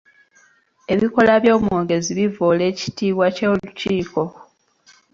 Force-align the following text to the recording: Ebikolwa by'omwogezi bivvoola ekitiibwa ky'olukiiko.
Ebikolwa 0.93 1.35
by'omwogezi 1.43 2.11
bivvoola 2.17 2.63
ekitiibwa 2.71 3.25
ky'olukiiko. 3.35 4.23